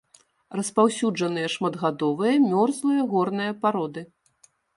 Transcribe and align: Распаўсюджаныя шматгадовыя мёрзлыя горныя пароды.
Распаўсюджаныя 0.59 1.51
шматгадовыя 1.55 2.33
мёрзлыя 2.49 3.05
горныя 3.13 3.51
пароды. 3.61 4.01